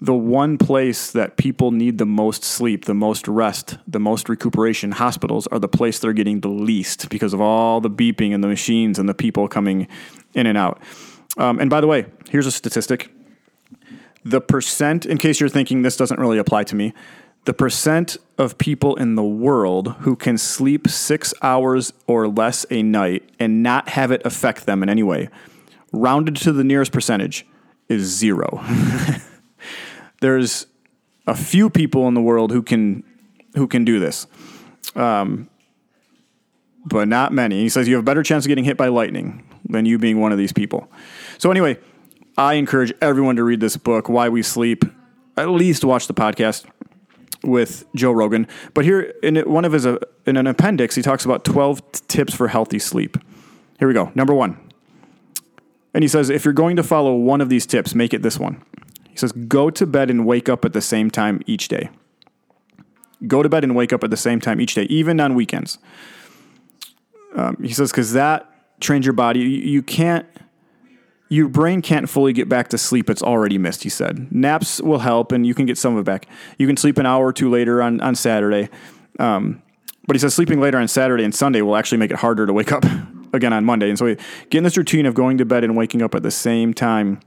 the 0.00 0.14
one 0.14 0.58
place 0.58 1.10
that 1.12 1.36
people 1.36 1.70
need 1.70 1.98
the 1.98 2.06
most 2.06 2.44
sleep, 2.44 2.84
the 2.84 2.94
most 2.94 3.26
rest, 3.26 3.78
the 3.86 3.98
most 3.98 4.28
recuperation, 4.28 4.92
hospitals 4.92 5.46
are 5.48 5.58
the 5.58 5.68
place 5.68 5.98
they're 5.98 6.12
getting 6.12 6.40
the 6.40 6.48
least 6.48 7.08
because 7.08 7.32
of 7.32 7.40
all 7.40 7.80
the 7.80 7.90
beeping 7.90 8.34
and 8.34 8.44
the 8.44 8.48
machines 8.48 8.98
and 8.98 9.08
the 9.08 9.14
people 9.14 9.48
coming 9.48 9.88
in 10.34 10.46
and 10.46 10.58
out. 10.58 10.80
Um, 11.38 11.58
and 11.58 11.70
by 11.70 11.80
the 11.80 11.86
way, 11.86 12.06
here's 12.30 12.46
a 12.46 12.52
statistic 12.52 13.10
the 14.26 14.40
percent, 14.40 15.06
in 15.06 15.18
case 15.18 15.38
you're 15.38 15.48
thinking 15.48 15.82
this 15.82 15.96
doesn't 15.96 16.18
really 16.18 16.38
apply 16.38 16.64
to 16.64 16.74
me, 16.74 16.92
the 17.46 17.54
percent 17.54 18.16
of 18.38 18.58
people 18.58 18.96
in 18.96 19.14
the 19.14 19.24
world 19.24 19.92
who 20.00 20.16
can 20.16 20.36
sleep 20.36 20.88
six 20.88 21.32
hours 21.42 21.92
or 22.06 22.28
less 22.28 22.66
a 22.70 22.82
night 22.82 23.22
and 23.38 23.62
not 23.62 23.88
have 23.90 24.10
it 24.10 24.20
affect 24.26 24.66
them 24.66 24.82
in 24.82 24.88
any 24.88 25.04
way, 25.04 25.28
rounded 25.92 26.36
to 26.36 26.52
the 26.52 26.64
nearest 26.64 26.92
percentage, 26.92 27.46
is 27.88 28.02
zero. 28.02 28.62
There's 30.20 30.66
a 31.26 31.36
few 31.36 31.70
people 31.70 32.08
in 32.08 32.14
the 32.14 32.20
world 32.20 32.50
who 32.50 32.62
can 32.62 33.04
who 33.54 33.68
can 33.68 33.84
do 33.84 34.00
this, 34.00 34.26
um, 34.96 35.48
but 36.84 37.08
not 37.08 37.32
many. 37.32 37.60
He 37.60 37.68
says 37.68 37.86
you 37.86 37.94
have 37.94 38.02
a 38.02 38.04
better 38.04 38.24
chance 38.24 38.44
of 38.44 38.48
getting 38.48 38.64
hit 38.64 38.76
by 38.76 38.88
lightning 38.88 39.48
than 39.64 39.86
you 39.86 39.98
being 39.98 40.20
one 40.20 40.32
of 40.32 40.38
these 40.38 40.52
people. 40.52 40.90
So 41.38 41.50
anyway, 41.52 41.78
I 42.36 42.54
encourage 42.54 42.92
everyone 43.00 43.36
to 43.36 43.44
read 43.44 43.60
this 43.60 43.76
book, 43.76 44.08
Why 44.08 44.28
We 44.28 44.42
Sleep. 44.42 44.84
At 45.38 45.48
least 45.50 45.84
watch 45.84 46.06
the 46.06 46.14
podcast 46.14 46.66
with 47.46 47.84
Joe 47.94 48.12
Rogan. 48.12 48.46
But 48.74 48.84
here, 48.84 49.14
in 49.22 49.36
one 49.36 49.64
of 49.64 49.72
his 49.72 49.86
uh, 49.86 49.98
in 50.26 50.36
an 50.36 50.46
appendix, 50.46 50.94
he 50.94 51.02
talks 51.02 51.24
about 51.24 51.44
12 51.44 51.92
t- 51.92 52.00
tips 52.08 52.34
for 52.34 52.48
healthy 52.48 52.78
sleep. 52.78 53.16
Here 53.78 53.88
we 53.88 53.94
go. 53.94 54.10
Number 54.14 54.34
one, 54.34 54.58
and 55.94 56.02
he 56.02 56.08
says 56.08 56.28
if 56.28 56.44
you're 56.44 56.54
going 56.54 56.76
to 56.76 56.82
follow 56.82 57.14
one 57.14 57.40
of 57.40 57.48
these 57.48 57.66
tips, 57.66 57.94
make 57.94 58.12
it 58.12 58.22
this 58.22 58.38
one. 58.38 58.62
He 59.08 59.16
says 59.16 59.32
go 59.32 59.70
to 59.70 59.86
bed 59.86 60.10
and 60.10 60.26
wake 60.26 60.48
up 60.48 60.64
at 60.64 60.72
the 60.72 60.82
same 60.82 61.10
time 61.10 61.40
each 61.46 61.68
day. 61.68 61.88
Go 63.26 63.42
to 63.42 63.48
bed 63.48 63.64
and 63.64 63.74
wake 63.74 63.92
up 63.92 64.04
at 64.04 64.10
the 64.10 64.16
same 64.16 64.40
time 64.40 64.60
each 64.60 64.74
day, 64.74 64.82
even 64.84 65.20
on 65.20 65.34
weekends. 65.34 65.78
Um, 67.34 67.56
he 67.62 67.72
says 67.72 67.90
because 67.90 68.12
that 68.12 68.50
trains 68.80 69.06
your 69.06 69.14
body. 69.14 69.40
You, 69.40 69.46
you 69.46 69.82
can't 69.82 70.26
your 71.28 71.48
brain 71.48 71.82
can't 71.82 72.08
fully 72.08 72.32
get 72.32 72.48
back 72.48 72.68
to 72.68 72.78
sleep 72.78 73.10
it's 73.10 73.22
already 73.22 73.58
missed, 73.58 73.82
he 73.82 73.88
said. 73.88 74.30
Naps 74.32 74.80
will 74.80 75.00
help 75.00 75.32
and 75.32 75.46
you 75.46 75.54
can 75.54 75.66
get 75.66 75.76
some 75.76 75.94
of 75.94 76.00
it 76.00 76.04
back. 76.04 76.26
You 76.58 76.66
can 76.66 76.76
sleep 76.76 76.98
an 76.98 77.06
hour 77.06 77.26
or 77.26 77.32
two 77.32 77.50
later 77.50 77.82
on, 77.82 78.00
on 78.00 78.14
Saturday. 78.14 78.68
Um, 79.18 79.62
but 80.06 80.14
he 80.14 80.20
says 80.20 80.34
sleeping 80.34 80.60
later 80.60 80.78
on 80.78 80.86
Saturday 80.86 81.24
and 81.24 81.34
Sunday 81.34 81.62
will 81.62 81.76
actually 81.76 81.98
make 81.98 82.12
it 82.12 82.18
harder 82.18 82.46
to 82.46 82.52
wake 82.52 82.70
up 82.70 82.84
again 83.32 83.52
on 83.52 83.64
Monday. 83.64 83.88
And 83.88 83.98
so 83.98 84.14
getting 84.50 84.62
this 84.62 84.76
routine 84.76 85.04
of 85.06 85.14
going 85.14 85.38
to 85.38 85.44
bed 85.44 85.64
and 85.64 85.76
waking 85.76 86.02
up 86.02 86.14
at 86.14 86.22
the 86.22 86.30
same 86.30 86.72
time 86.72 87.20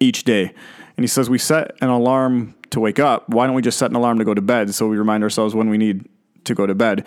each 0.00 0.24
day. 0.24 0.52
And 0.96 1.04
he 1.04 1.06
says 1.06 1.30
we 1.30 1.38
set 1.38 1.76
an 1.80 1.88
alarm 1.88 2.54
to 2.70 2.80
wake 2.80 2.98
up. 2.98 3.28
Why 3.28 3.46
don't 3.46 3.54
we 3.54 3.62
just 3.62 3.78
set 3.78 3.90
an 3.90 3.96
alarm 3.96 4.18
to 4.18 4.24
go 4.24 4.34
to 4.34 4.42
bed 4.42 4.74
so 4.74 4.88
we 4.88 4.96
remind 4.96 5.22
ourselves 5.22 5.54
when 5.54 5.68
we 5.68 5.78
need 5.78 6.08
to 6.44 6.54
go 6.54 6.66
to 6.66 6.74
bed? 6.74 7.06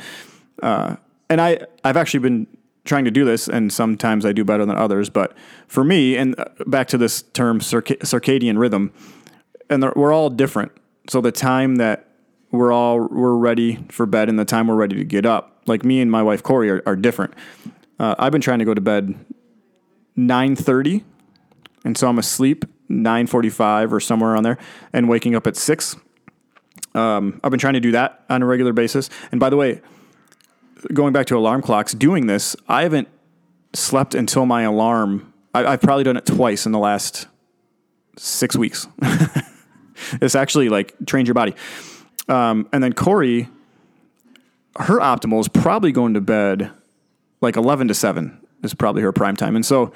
Uh, 0.64 0.96
and 1.30 1.42
I, 1.42 1.60
I've 1.84 1.98
actually 1.98 2.22
been 2.22 2.48
trying 2.86 3.06
to 3.06 3.12
do 3.12 3.26
this, 3.26 3.48
and 3.48 3.72
sometimes 3.72 4.26
I 4.26 4.32
do 4.32 4.44
better 4.44 4.66
than 4.66 4.78
others. 4.78 5.10
But 5.10 5.34
for 5.68 5.84
me, 5.84 6.16
and 6.16 6.40
uh, 6.40 6.46
back 6.66 6.88
to 6.90 6.98
this 6.98 7.22
term 7.22 7.60
circadian 7.60 8.58
rhythm, 8.58 8.92
and 9.70 9.84
we're 9.96 10.14
all 10.14 10.30
different. 10.30 10.72
So 11.08 11.22
the 11.22 11.32
time 11.32 11.76
that 11.78 12.08
we're 12.52 12.72
all 12.72 13.00
we're 13.08 13.36
ready 13.36 13.80
for 13.90 14.06
bed 14.06 14.30
and 14.30 14.40
the 14.40 14.46
time 14.46 14.68
we're 14.68 14.76
ready 14.76 14.96
to 14.96 15.04
get 15.04 15.26
up, 15.26 15.62
like 15.68 15.84
me 15.84 16.02
and 16.02 16.10
my 16.10 16.24
wife 16.24 16.42
Corey 16.42 16.70
are, 16.70 16.82
are 16.86 16.96
different. 16.96 17.34
Uh, 18.00 18.16
I've 18.18 18.32
been 18.32 18.42
trying 18.42 18.60
to 18.60 18.66
go 18.66 18.74
to 18.74 18.82
bed 18.82 19.14
nine 20.16 20.56
thirty, 20.56 21.04
and 21.84 21.98
so 21.98 22.08
I'm 22.08 22.18
asleep 22.18 22.66
nine 22.88 23.28
forty 23.28 23.50
five 23.50 23.94
or 23.94 24.00
somewhere 24.00 24.32
around 24.32 24.44
there, 24.44 24.58
and 24.94 25.08
waking 25.08 25.36
up 25.36 25.46
at 25.46 25.56
six. 25.56 25.96
Um, 26.96 27.40
I've 27.44 27.52
been 27.52 27.60
trying 27.60 27.76
to 27.76 27.80
do 27.80 27.92
that 27.92 28.24
on 28.30 28.42
a 28.42 28.46
regular 28.46 28.74
basis. 28.74 29.10
And 29.32 29.40
by 29.40 29.50
the 29.52 29.58
way, 29.58 29.82
going 30.94 31.14
back 31.14 31.26
to 31.28 31.38
alarm 31.38 31.62
clocks, 31.62 31.94
doing 31.94 32.28
this, 32.28 32.56
I 32.68 32.84
haven't 32.84 33.08
slept 33.74 34.16
until 34.16 34.46
my 34.46 34.64
alarm. 34.64 35.34
I, 35.54 35.72
have 35.72 35.82
probably 35.82 36.04
done 36.04 36.18
it 36.18 36.26
twice 36.26 36.66
in 36.66 36.72
the 36.72 36.80
last 36.80 37.28
six 38.18 38.56
weeks. 38.56 38.88
it's 40.22 40.36
actually 40.36 40.70
like 40.70 40.96
trained 41.06 41.28
your 41.28 41.36
body. 41.36 41.56
Um, 42.28 42.68
and 42.72 42.84
then 42.84 42.94
Corey, 42.94 43.50
her 44.78 45.00
optimal 45.00 45.40
is 45.40 45.48
probably 45.48 45.92
going 45.92 46.14
to 46.14 46.22
bed 46.22 46.72
like 47.42 47.56
11 47.56 47.88
to 47.88 47.94
7 47.94 48.38
is 48.64 48.74
probably 48.74 49.02
her 49.02 49.12
prime 49.12 49.36
time. 49.36 49.56
And 49.56 49.66
so 49.66 49.94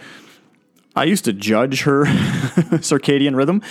I 0.96 1.04
used 1.04 1.26
to 1.26 1.34
judge 1.34 1.84
her 1.84 2.06
circadian 2.06 3.36
rhythm. 3.36 3.62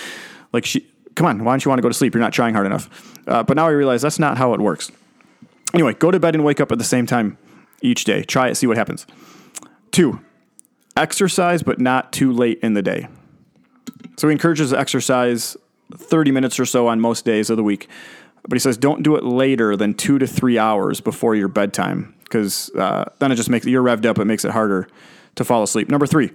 Like, 0.51 0.65
she, 0.65 0.87
come 1.15 1.27
on, 1.27 1.43
why 1.43 1.53
don't 1.53 1.65
you 1.65 1.69
want 1.69 1.79
to 1.79 1.81
go 1.81 1.89
to 1.89 1.93
sleep? 1.93 2.13
You're 2.13 2.21
not 2.21 2.33
trying 2.33 2.53
hard 2.53 2.65
enough. 2.65 3.17
Uh, 3.27 3.43
but 3.43 3.55
now 3.55 3.67
I 3.67 3.71
realize 3.71 4.01
that's 4.01 4.19
not 4.19 4.37
how 4.37 4.53
it 4.53 4.59
works. 4.59 4.91
Anyway, 5.73 5.93
go 5.93 6.11
to 6.11 6.19
bed 6.19 6.35
and 6.35 6.43
wake 6.43 6.61
up 6.61 6.71
at 6.71 6.77
the 6.77 6.83
same 6.83 7.05
time 7.05 7.37
each 7.81 8.03
day. 8.03 8.23
Try 8.23 8.49
it, 8.49 8.55
see 8.55 8.67
what 8.67 8.77
happens. 8.77 9.07
Two, 9.91 10.21
exercise, 10.95 11.63
but 11.63 11.79
not 11.79 12.13
too 12.13 12.31
late 12.31 12.59
in 12.61 12.73
the 12.73 12.81
day. 12.81 13.07
So 14.17 14.27
he 14.27 14.31
encourages 14.31 14.73
exercise 14.73 15.57
30 15.93 16.31
minutes 16.31 16.59
or 16.59 16.65
so 16.65 16.87
on 16.87 16.99
most 16.99 17.25
days 17.25 17.49
of 17.49 17.57
the 17.57 17.63
week. 17.63 17.87
But 18.47 18.53
he 18.53 18.59
says 18.59 18.77
don't 18.77 19.03
do 19.03 19.15
it 19.15 19.23
later 19.23 19.75
than 19.75 19.93
two 19.93 20.19
to 20.19 20.27
three 20.27 20.57
hours 20.57 20.99
before 21.01 21.33
your 21.35 21.47
bedtime 21.47 22.13
because 22.23 22.69
uh, 22.71 23.05
then 23.19 23.31
it 23.31 23.35
just 23.35 23.49
makes 23.49 23.65
you're 23.65 23.83
revved 23.83 24.05
up. 24.05 24.19
It 24.19 24.25
makes 24.25 24.43
it 24.43 24.51
harder 24.51 24.87
to 25.35 25.43
fall 25.43 25.63
asleep. 25.63 25.89
Number 25.89 26.05
three, 26.05 26.31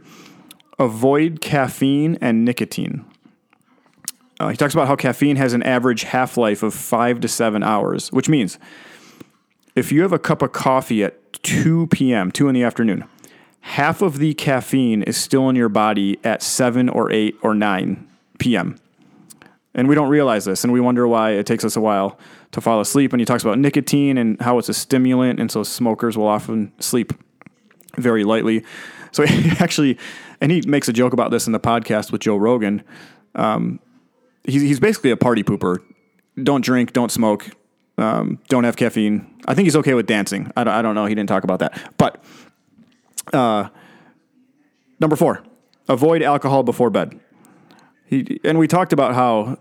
avoid 0.79 1.41
caffeine 1.41 2.17
and 2.21 2.45
nicotine. 2.45 3.05
Uh, 4.41 4.49
he 4.49 4.57
talks 4.57 4.73
about 4.73 4.87
how 4.87 4.97
caffeine 4.97 5.37
has 5.37 5.53
an 5.53 5.63
average 5.65 6.05
half 6.05 6.37
life 6.37 6.63
of 6.63 6.73
five 6.73 7.21
to 7.21 7.29
seven 7.29 7.63
hours, 7.63 8.13
which 8.13 8.29
means 8.29 8.59
if 9.79 9.93
you 9.93 10.03
have 10.03 10.13
a 10.13 10.19
cup 10.19 10.43
of 10.43 10.53
coffee 10.53 11.05
at 11.05 11.33
2 11.45 11.87
p.m., 11.87 12.33
2 12.33 12.49
in 12.49 12.55
the 12.55 12.65
afternoon, 12.65 13.05
half 13.61 14.03
of 14.03 14.19
the 14.19 14.35
caffeine 14.35 15.05
is 15.05 15.17
still 15.17 15.49
in 15.49 15.55
your 15.55 15.69
body 15.69 16.19
at 16.25 16.43
7 16.43 16.89
or 16.89 17.13
8 17.13 17.37
or 17.43 17.55
9 17.55 18.09
p.m. 18.39 18.77
And 19.75 19.89
we 19.89 19.95
don't 19.95 20.09
realize 20.09 20.45
this, 20.45 20.65
and 20.65 20.73
we 20.73 20.81
wonder 20.81 21.07
why 21.07 21.31
it 21.31 21.47
takes 21.47 21.65
us 21.65 21.77
a 21.77 21.81
while 21.81 22.19
to 22.51 22.61
fall 22.61 22.81
asleep. 22.81 23.13
And 23.13 23.21
he 23.21 23.25
talks 23.25 23.45
about 23.45 23.59
nicotine 23.59 24.19
and 24.19 24.41
how 24.41 24.59
it's 24.59 24.69
a 24.69 24.75
stimulant, 24.75 25.39
and 25.39 25.51
so 25.51 25.63
smokers 25.63 26.19
will 26.19 26.27
often 26.27 26.73
sleep 26.81 27.13
very 27.97 28.25
lightly. 28.25 28.65
So 29.13 29.25
he 29.25 29.51
actually, 29.61 29.97
and 30.41 30.51
he 30.51 30.63
makes 30.63 30.89
a 30.89 30.93
joke 30.93 31.13
about 31.13 31.31
this 31.31 31.47
in 31.47 31.53
the 31.53 31.61
podcast 31.61 32.11
with 32.11 32.23
Joe 32.23 32.37
Rogan. 32.37 32.83
Um, 33.37 33.79
he's, 34.43 34.63
he's 34.63 34.81
basically 34.81 35.13
a 35.13 35.17
party 35.17 35.45
pooper. 35.45 35.79
Don't 36.43 36.65
drink, 36.65 36.93
don't 36.93 37.13
smoke, 37.13 37.51
um, 37.99 38.39
don't 38.49 38.65
have 38.65 38.77
caffeine. 38.77 39.27
I 39.47 39.55
think 39.55 39.67
he's 39.67 39.77
okay 39.77 39.95
with 39.95 40.07
dancing. 40.07 40.51
I 40.57 40.65
don't, 40.65 40.75
I 40.75 40.83
don't 40.83 40.95
know. 40.95 41.07
He 41.07 41.15
didn't 41.15 41.29
talk 41.29 41.45
about 41.45 41.59
that. 41.59 41.93
But 41.99 42.23
uh, 43.33 43.69
number 45.01 45.17
four, 45.17 45.43
avoid 45.89 46.23
alcohol 46.23 46.63
before 46.63 46.91
bed. 46.91 47.19
He, 48.07 48.41
and 48.45 48.59
we 48.59 48.69
talked 48.69 48.93
about 48.93 49.15
how 49.15 49.59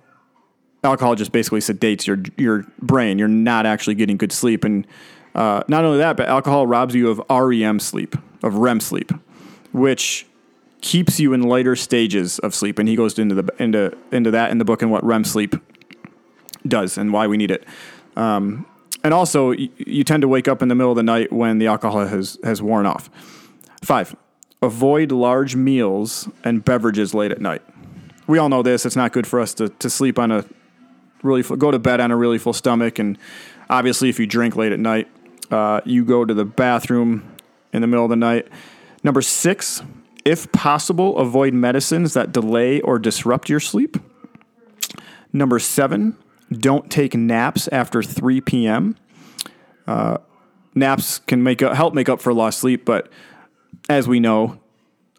alcohol 0.83 1.15
just 1.15 1.31
basically 1.31 1.59
sedates 1.59 2.07
your 2.07 2.19
your 2.37 2.65
brain. 2.81 3.19
You're 3.19 3.27
not 3.27 3.65
actually 3.65 3.95
getting 3.95 4.17
good 4.17 4.31
sleep, 4.31 4.63
and 4.63 4.87
uh, 5.35 5.63
not 5.67 5.83
only 5.83 5.97
that, 5.97 6.15
but 6.15 6.29
alcohol 6.29 6.65
robs 6.65 6.95
you 6.95 7.09
of 7.09 7.21
REM 7.29 7.79
sleep, 7.79 8.15
of 8.43 8.55
REM 8.55 8.79
sleep, 8.79 9.11
which 9.73 10.25
keeps 10.81 11.19
you 11.19 11.33
in 11.33 11.41
lighter 11.41 11.75
stages 11.75 12.39
of 12.39 12.53
sleep. 12.53 12.79
And 12.79 12.87
he 12.87 12.95
goes 12.95 13.17
into 13.19 13.35
the 13.35 13.49
into 13.59 13.97
into 14.11 14.31
that 14.31 14.51
in 14.51 14.59
the 14.59 14.65
book 14.65 14.81
and 14.81 14.91
what 14.91 15.03
REM 15.03 15.23
sleep 15.23 15.55
does 16.65 16.97
and 16.97 17.11
why 17.11 17.27
we 17.27 17.37
need 17.37 17.51
it. 17.51 17.65
Um, 18.17 18.65
and 19.03 19.13
also, 19.13 19.51
you, 19.51 19.69
you 19.77 20.03
tend 20.03 20.21
to 20.21 20.27
wake 20.27 20.47
up 20.47 20.61
in 20.61 20.67
the 20.67 20.75
middle 20.75 20.91
of 20.91 20.97
the 20.97 21.03
night 21.03 21.31
when 21.31 21.59
the 21.59 21.67
alcohol 21.67 22.05
has, 22.05 22.37
has 22.43 22.61
worn 22.61 22.85
off. 22.85 23.09
Five, 23.83 24.15
avoid 24.61 25.11
large 25.11 25.55
meals 25.55 26.27
and 26.43 26.65
beverages 26.65 27.13
late 27.13 27.31
at 27.31 27.39
night. 27.39 27.61
We 28.25 28.39
all 28.39 28.49
know 28.49 28.63
this. 28.63 28.85
It's 28.85 28.95
not 28.95 29.13
good 29.13 29.27
for 29.27 29.39
us 29.39 29.53
to, 29.53 29.69
to 29.69 29.89
sleep 29.89 30.19
on 30.19 30.31
a 30.31 30.43
really 31.21 31.43
full, 31.43 31.57
go 31.57 31.71
to 31.71 31.79
bed 31.79 32.01
on 32.01 32.11
a 32.11 32.17
really 32.17 32.39
full 32.39 32.53
stomach. 32.53 32.99
And 32.99 33.17
obviously, 33.69 34.09
if 34.09 34.19
you 34.19 34.25
drink 34.25 34.55
late 34.55 34.71
at 34.71 34.79
night, 34.79 35.07
uh, 35.51 35.81
you 35.85 36.03
go 36.03 36.25
to 36.25 36.33
the 36.33 36.43
bathroom 36.43 37.31
in 37.71 37.81
the 37.81 37.87
middle 37.87 38.03
of 38.03 38.09
the 38.09 38.15
night. 38.17 38.47
Number 39.03 39.21
six, 39.21 39.81
if 40.25 40.51
possible, 40.51 41.17
avoid 41.17 41.53
medicines 41.53 42.13
that 42.15 42.33
delay 42.33 42.81
or 42.81 42.99
disrupt 42.99 43.47
your 43.47 43.59
sleep. 43.59 43.95
Number 45.31 45.59
seven, 45.59 46.17
don't 46.51 46.89
take 46.89 47.15
naps 47.15 47.67
after 47.69 48.01
3 48.01 48.41
p.m. 48.41 48.95
Uh, 49.85 50.17
naps 50.75 51.19
can 51.19 51.43
make 51.43 51.61
up, 51.61 51.75
help 51.75 51.93
make 51.93 52.09
up 52.09 52.21
for 52.21 52.33
lost 52.33 52.59
sleep, 52.59 52.85
but 52.85 53.11
as 53.89 54.07
we 54.07 54.19
know, 54.19 54.59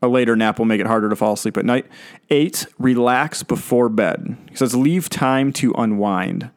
a 0.01 0.09
later 0.09 0.37
nap 0.37 0.59
will 0.59 0.67
make 0.67 0.81
it 0.81 0.87
harder 0.87 1.09
to 1.09 1.17
fall 1.17 1.33
asleep 1.33 1.57
at 1.57 1.65
night. 1.65 1.87
Eight, 2.31 2.67
relax 2.79 3.43
before 3.43 3.89
bed. 3.89 4.37
He 4.49 4.57
says, 4.57 4.75
leave 4.75 5.09
time 5.09 5.53
to 5.55 5.73
unwind. 5.73 6.51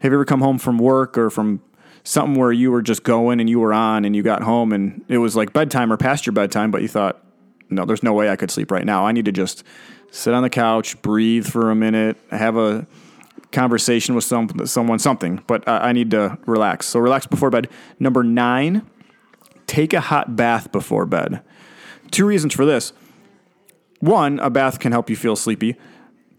Have 0.00 0.12
you 0.12 0.16
ever 0.16 0.24
come 0.24 0.40
home 0.40 0.58
from 0.58 0.78
work 0.78 1.18
or 1.18 1.30
from 1.30 1.62
something 2.04 2.38
where 2.38 2.52
you 2.52 2.70
were 2.70 2.82
just 2.82 3.02
going 3.02 3.40
and 3.40 3.48
you 3.48 3.60
were 3.60 3.72
on 3.72 4.04
and 4.04 4.14
you 4.14 4.22
got 4.22 4.42
home 4.42 4.72
and 4.72 5.04
it 5.08 5.18
was 5.18 5.36
like 5.36 5.52
bedtime 5.52 5.92
or 5.92 5.96
past 5.96 6.26
your 6.26 6.32
bedtime, 6.32 6.70
but 6.70 6.82
you 6.82 6.88
thought, 6.88 7.22
no, 7.70 7.84
there's 7.84 8.02
no 8.02 8.12
way 8.12 8.30
I 8.30 8.36
could 8.36 8.50
sleep 8.50 8.70
right 8.70 8.84
now. 8.84 9.06
I 9.06 9.12
need 9.12 9.24
to 9.24 9.32
just 9.32 9.64
sit 10.10 10.32
on 10.34 10.42
the 10.42 10.50
couch, 10.50 11.00
breathe 11.02 11.46
for 11.46 11.70
a 11.70 11.74
minute, 11.74 12.16
have 12.30 12.56
a 12.56 12.86
conversation 13.54 14.14
with 14.14 14.24
some 14.24 14.50
someone, 14.66 14.98
something. 14.98 15.42
But 15.46 15.66
I, 15.66 15.88
I 15.88 15.92
need 15.92 16.10
to 16.10 16.38
relax. 16.46 16.86
So 16.86 17.00
relax 17.00 17.26
before 17.26 17.50
bed. 17.50 17.68
Number 17.98 18.22
nine, 18.22 18.88
take 19.66 19.92
a 19.92 20.00
hot 20.00 20.36
bath 20.36 20.70
before 20.72 21.06
bed. 21.06 21.40
Two 22.10 22.26
reasons 22.26 22.54
for 22.54 22.66
this. 22.66 22.92
One, 24.00 24.38
a 24.40 24.50
bath 24.50 24.78
can 24.78 24.92
help 24.92 25.08
you 25.08 25.16
feel 25.16 25.36
sleepy. 25.36 25.76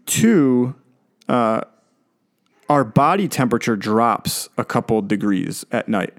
Two, 0.04 0.76
uh, 1.28 1.62
our 2.68 2.84
body 2.84 3.26
temperature 3.26 3.76
drops 3.76 4.48
a 4.56 4.64
couple 4.64 5.02
degrees 5.02 5.64
at 5.72 5.88
night. 5.88 6.14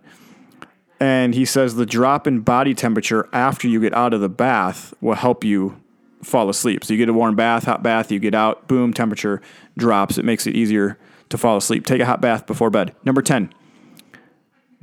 And 0.99 1.35
he 1.35 1.45
says 1.45 1.75
the 1.75 1.85
drop 1.85 2.27
in 2.27 2.39
body 2.39 2.73
temperature 2.73 3.29
after 3.31 3.67
you 3.67 3.79
get 3.79 3.93
out 3.93 4.13
of 4.13 4.21
the 4.21 4.29
bath 4.29 4.93
will 4.99 5.15
help 5.15 5.43
you 5.43 5.79
fall 6.23 6.49
asleep. 6.49 6.83
So 6.83 6.93
you 6.93 6.97
get 6.97 7.09
a 7.09 7.13
warm 7.13 7.35
bath, 7.35 7.65
hot 7.65 7.83
bath, 7.83 8.11
you 8.11 8.19
get 8.19 8.33
out, 8.33 8.67
boom, 8.67 8.93
temperature 8.93 9.41
drops. 9.77 10.17
It 10.17 10.25
makes 10.25 10.47
it 10.47 10.55
easier 10.55 10.97
to 11.29 11.37
fall 11.37 11.57
asleep. 11.57 11.85
Take 11.85 12.01
a 12.01 12.05
hot 12.05 12.21
bath 12.21 12.45
before 12.45 12.69
bed. 12.69 12.95
Number 13.03 13.21
10, 13.21 13.53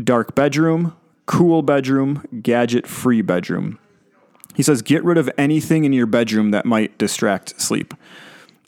dark 0.02 0.34
bedroom, 0.34 0.96
cool 1.26 1.62
bedroom, 1.62 2.24
gadget 2.42 2.86
free 2.86 3.22
bedroom. 3.22 3.78
He 4.54 4.62
says 4.62 4.82
get 4.82 5.02
rid 5.02 5.18
of 5.18 5.30
anything 5.36 5.84
in 5.84 5.92
your 5.92 6.06
bedroom 6.06 6.52
that 6.52 6.64
might 6.64 6.96
distract 6.98 7.60
sleep. 7.60 7.94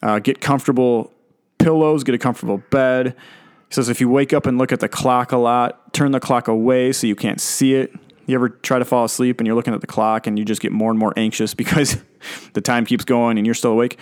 Uh, 0.03 0.19
get 0.19 0.41
comfortable 0.41 1.13
pillows, 1.59 2.05
get 2.05 2.15
a 2.15 2.19
comfortable 2.19 2.63
bed. 2.71 3.15
He 3.69 3.75
says 3.75 3.89
if 3.89 4.01
you 4.01 4.09
wake 4.09 4.33
up 4.33 4.47
and 4.47 4.59
look 4.59 4.73
at 4.73 4.81
the 4.81 4.89
clock 4.89 5.33
a 5.33 5.37
lot, 5.37 5.93
turn 5.93 6.13
the 6.13 6.21
clock 6.21 6.49
away 6.49 6.93
so 6.93 7.07
you 7.07 7.17
can't 7.17 7.41
see 7.41 7.75
it. 7.75 7.93
You 8.27 8.35
ever 8.35 8.49
try 8.49 8.79
to 8.79 8.85
fall 8.85 9.05
asleep 9.05 9.41
and 9.41 9.47
you're 9.47 9.57
looking 9.57 9.75
at 9.75 9.81
the 9.81 9.87
clock 9.87 10.27
and 10.27 10.39
you 10.39 10.45
just 10.45 10.61
get 10.61 10.73
more 10.73 10.91
and 10.91 10.99
more 10.99 11.13
anxious 11.17 11.55
because 11.63 11.97
the 12.53 12.61
time 12.61 12.85
keeps 12.85 13.05
going 13.05 13.39
and 13.39 13.47
you're 13.47 13.55
still 13.55 13.73
awake? 13.73 13.99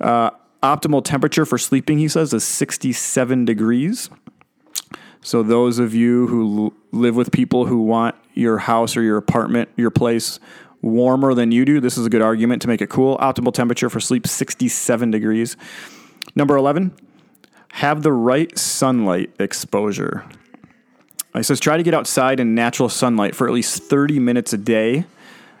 Uh, 0.00 0.30
optimal 0.62 1.04
temperature 1.04 1.44
for 1.44 1.58
sleeping, 1.58 1.98
he 1.98 2.08
says, 2.08 2.32
is 2.32 2.44
67 2.44 3.44
degrees. 3.44 4.10
So, 5.20 5.42
those 5.42 5.80
of 5.80 5.94
you 5.94 6.28
who 6.28 6.72
live 6.92 7.16
with 7.16 7.32
people 7.32 7.66
who 7.66 7.82
want 7.82 8.14
your 8.34 8.58
house 8.58 8.96
or 8.96 9.02
your 9.02 9.16
apartment, 9.16 9.68
your 9.76 9.90
place 9.90 10.38
warmer 10.80 11.34
than 11.34 11.50
you 11.50 11.64
do, 11.64 11.80
this 11.80 11.98
is 11.98 12.06
a 12.06 12.10
good 12.10 12.22
argument 12.22 12.62
to 12.62 12.68
make 12.68 12.80
it 12.80 12.88
cool. 12.88 13.18
Optimal 13.18 13.52
temperature 13.52 13.90
for 13.90 13.98
sleep, 13.98 14.26
67 14.26 15.10
degrees. 15.10 15.56
Number 16.36 16.56
11, 16.56 16.94
have 17.72 18.02
the 18.02 18.12
right 18.12 18.56
sunlight 18.56 19.30
exposure. 19.40 20.24
He 21.34 21.42
says 21.42 21.60
try 21.60 21.76
to 21.76 21.82
get 21.82 21.94
outside 21.94 22.40
in 22.40 22.54
natural 22.54 22.88
sunlight 22.88 23.34
for 23.34 23.46
at 23.46 23.52
least 23.52 23.82
30 23.82 24.18
minutes 24.18 24.52
a 24.52 24.58
day. 24.58 25.04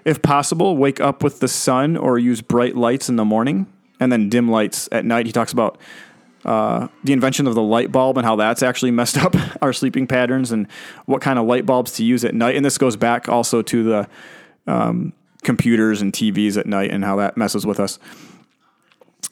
If 0.04 0.22
possible, 0.22 0.76
wake 0.76 1.00
up 1.00 1.22
with 1.22 1.40
the 1.40 1.48
sun 1.48 1.96
or 1.96 2.18
use 2.18 2.40
bright 2.40 2.76
lights 2.76 3.08
in 3.08 3.16
the 3.16 3.24
morning 3.24 3.66
and 4.00 4.10
then 4.10 4.28
dim 4.28 4.50
lights 4.50 4.88
at 4.90 5.04
night. 5.04 5.26
He 5.26 5.32
talks 5.32 5.52
about 5.52 5.78
uh, 6.44 6.88
the 7.04 7.12
invention 7.12 7.46
of 7.46 7.54
the 7.54 7.62
light 7.62 7.92
bulb 7.92 8.16
and 8.16 8.24
how 8.24 8.36
that's 8.36 8.62
actually 8.62 8.90
messed 8.92 9.18
up 9.18 9.34
our 9.62 9.72
sleeping 9.72 10.06
patterns 10.06 10.52
and 10.52 10.66
what 11.06 11.20
kind 11.20 11.38
of 11.38 11.46
light 11.46 11.66
bulbs 11.66 11.92
to 11.94 12.04
use 12.04 12.24
at 12.24 12.34
night. 12.34 12.56
And 12.56 12.64
this 12.64 12.78
goes 12.78 12.96
back 12.96 13.28
also 13.28 13.62
to 13.62 13.82
the 13.82 14.08
um, 14.66 15.12
computers 15.42 16.00
and 16.00 16.12
TVs 16.12 16.56
at 16.56 16.66
night 16.66 16.90
and 16.90 17.04
how 17.04 17.16
that 17.16 17.36
messes 17.36 17.66
with 17.66 17.80
us. 17.80 17.98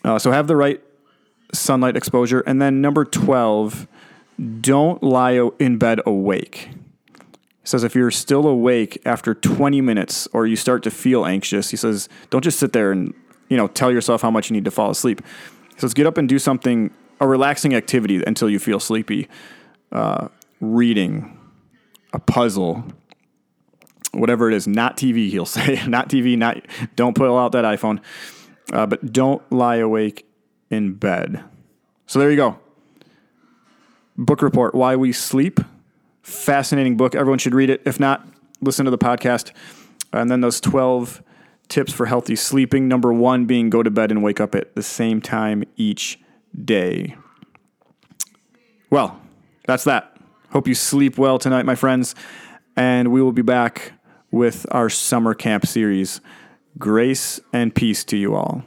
Uh, 0.05 0.19
so 0.19 0.31
have 0.31 0.47
the 0.47 0.57
right 0.57 0.81
sunlight 1.53 1.97
exposure. 1.97 2.41
And 2.41 2.61
then 2.61 2.81
number 2.81 3.05
12, 3.05 3.87
don't 4.61 5.03
lie 5.03 5.41
in 5.59 5.79
bed 5.79 6.01
awake. 6.07 6.69
He 7.67 7.69
says 7.69 7.85
if 7.85 7.95
you're 7.95 8.11
still 8.11 8.47
awake 8.47 9.01
after 9.05 9.35
20 9.35 9.81
minutes 9.81 10.29
or 10.33 10.47
you 10.47 10.57
start 10.57 10.83
to 10.85 10.91
feel 10.91 11.27
anxious, 11.27 11.71
he 11.71 11.77
says 11.77 12.09
don't 12.31 12.45
just 12.45 12.59
sit 12.59 12.73
there 12.73 12.93
and 12.93 13.15
you 13.49 13.57
know 13.57 13.69
tell 13.69 13.91
yourself 13.91 14.23
how 14.23 14.31
much 14.31 14.51
you 14.51 14.55
need 14.55 14.65
to 14.65 14.71
fall 14.71 14.91
asleep. 14.91 15.23
He 15.75 15.81
says 15.81 15.95
get 15.95 16.07
up 16.07 16.19
and 16.19 16.29
do 16.29 16.39
something 16.39 16.93
a 17.21 17.27
relaxing 17.27 17.75
activity 17.75 18.23
until 18.27 18.49
you 18.51 18.59
feel 18.59 18.81
sleepy. 18.81 19.29
Uh, 19.91 20.29
reading, 20.61 21.39
a 22.13 22.19
puzzle, 22.19 22.85
whatever 24.13 24.51
it 24.51 24.55
is, 24.55 24.67
not 24.67 24.97
TV. 24.97 25.31
He'll 25.31 25.47
say 25.47 25.83
not 25.87 26.09
TV. 26.09 26.37
Not 26.37 26.59
don't 26.95 27.15
pull 27.15 27.39
out 27.39 27.53
that 27.53 27.65
iPhone, 27.65 28.01
uh, 28.73 28.87
but 28.87 29.13
don't 29.13 29.43
lie 29.51 29.77
awake 29.77 30.27
in 30.71 30.95
bed. 30.95 31.43
So 32.07 32.19
there 32.19 32.31
you 32.31 32.37
go. 32.37 32.59
Book 34.19 34.43
report 34.43 34.75
Why 34.75 34.97
We 34.97 35.13
Sleep. 35.13 35.61
Fascinating 36.23 36.97
book. 36.97 37.15
Everyone 37.15 37.39
should 37.39 37.55
read 37.55 37.71
it. 37.71 37.83
If 37.85 38.01
not, 38.01 38.27
listen 38.61 38.85
to 38.85 38.91
the 38.91 38.99
podcast. 38.99 39.53
And 40.13 40.31
then 40.31 40.41
those 40.41 40.61
12 40.61 41.23
tips 41.69 41.93
for 41.93 42.07
healthy 42.07 42.37
sleeping. 42.37 42.89
Number 42.89 43.13
one 43.13 43.45
being 43.45 43.71
go 43.71 43.83
to 43.83 43.91
bed 43.91 44.11
and 44.11 44.23
wake 44.23 44.41
up 44.41 44.55
at 44.55 44.75
the 44.75 44.83
same 44.83 45.21
time 45.21 45.65
each 45.77 46.19
day. 46.65 47.17
Well, 48.91 49.21
that's 49.67 49.85
that. 49.85 50.17
Hope 50.51 50.69
you 50.69 50.75
sleep 50.75 51.19
well 51.19 51.39
tonight, 51.39 51.67
my 51.67 51.75
friends. 51.75 52.15
And 52.77 53.13
we 53.13 53.21
will 53.21 53.33
be 53.33 53.43
back 53.43 53.93
with 54.31 54.67
our 54.71 54.89
summer 54.89 55.35
camp 55.35 55.67
series. 55.67 56.21
Grace 56.79 57.41
and 57.53 57.75
peace 57.75 58.05
to 58.05 58.17
you 58.17 58.35
all. 58.35 58.63